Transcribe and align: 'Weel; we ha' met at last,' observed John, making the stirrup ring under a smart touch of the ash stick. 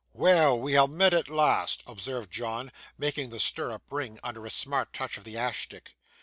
'Weel; 0.15 0.59
we 0.59 0.73
ha' 0.73 0.87
met 0.89 1.13
at 1.13 1.29
last,' 1.29 1.83
observed 1.85 2.31
John, 2.33 2.71
making 2.97 3.29
the 3.29 3.39
stirrup 3.39 3.83
ring 3.91 4.19
under 4.23 4.47
a 4.47 4.49
smart 4.49 4.93
touch 4.93 5.15
of 5.15 5.25
the 5.25 5.37
ash 5.37 5.65
stick. 5.65 5.95